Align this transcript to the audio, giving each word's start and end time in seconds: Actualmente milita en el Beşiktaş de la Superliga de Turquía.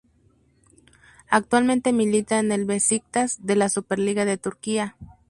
Actualmente 1.29 1.93
milita 1.93 2.39
en 2.39 2.51
el 2.51 2.65
Beşiktaş 2.65 3.37
de 3.39 3.55
la 3.55 3.69
Superliga 3.69 4.25
de 4.25 4.41
Turquía. 4.41 4.95